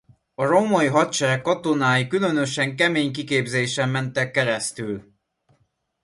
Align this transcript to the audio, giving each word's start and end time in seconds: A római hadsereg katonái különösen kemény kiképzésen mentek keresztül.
A 0.35 0.43
római 0.45 0.87
hadsereg 0.87 1.41
katonái 1.41 2.07
különösen 2.07 2.75
kemény 2.75 3.11
kiképzésen 3.13 3.89
mentek 3.89 4.31
keresztül. 4.31 5.13